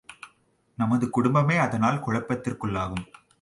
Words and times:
நமது 0.77 1.09
குடும்பமே 1.09 1.57
அதனால் 1.57 2.03
குழப்பத்திற்குள்ளாகும். 2.05 3.05